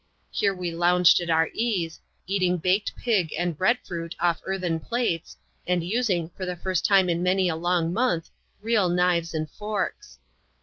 [0.31, 5.37] Here we lounged at our ease; eating baked pig and bread fruit off earthen plates,
[5.67, 8.31] and using, for the first time in many a long month,
[8.63, 10.17] real knives and forks.